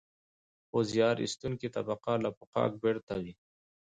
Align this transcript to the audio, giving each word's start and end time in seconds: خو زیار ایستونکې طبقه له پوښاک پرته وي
خو 0.67 0.77
زیار 0.91 1.15
ایستونکې 1.23 1.67
طبقه 1.75 2.13
له 2.23 2.29
پوښاک 2.37 2.71
پرته 2.83 3.13
وي 3.23 3.33